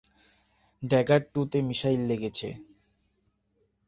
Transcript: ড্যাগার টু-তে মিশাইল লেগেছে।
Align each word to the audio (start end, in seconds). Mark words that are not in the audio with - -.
ড্যাগার 0.81 1.21
টু-তে 1.33 1.59
মিশাইল 1.67 2.01
লেগেছে। 2.07 2.47